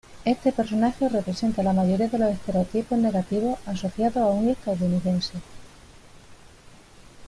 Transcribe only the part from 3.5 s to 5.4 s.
asociados a un estadounidense.